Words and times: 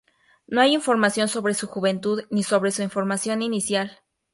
No 0.47 0.61
hay 0.61 0.73
información 0.73 1.27
sobre 1.27 1.53
su 1.53 1.67
juventud 1.67 2.23
ni 2.31 2.41
sobre 2.41 2.71
su 2.71 2.89
formación 2.89 3.43
inicial. 3.43 3.99